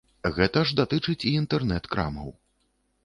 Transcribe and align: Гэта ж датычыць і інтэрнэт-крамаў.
Гэта 0.37 0.63
ж 0.69 0.77
датычыць 0.79 1.27
і 1.33 1.35
інтэрнэт-крамаў. 1.41 2.33